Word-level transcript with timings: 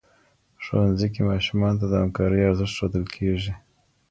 ښوونځي 0.63 1.07
کي 1.13 1.21
ماشومانو 1.31 1.79
ته 1.81 1.85
د 1.89 1.93
همکارۍ 2.03 2.41
ارزښت 2.43 2.73
ښودل 2.77 3.05
کيږي. 3.15 3.53